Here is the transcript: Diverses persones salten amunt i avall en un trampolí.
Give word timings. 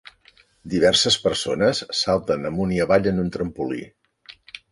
Diverses 0.73 1.17
persones 1.25 1.81
salten 1.99 2.49
amunt 2.51 2.73
i 2.79 2.81
avall 2.87 3.07
en 3.13 3.23
un 3.27 3.31
trampolí. 3.37 3.85